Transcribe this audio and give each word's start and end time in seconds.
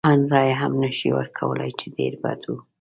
ان 0.09 0.19
رایه 0.33 0.55
هم 0.61 0.73
نه 0.83 0.89
شي 0.97 1.09
ورکولای، 1.17 1.71
چې 1.79 1.87
ډېر 1.97 2.13
بد 2.23 2.41
و. 2.49 2.53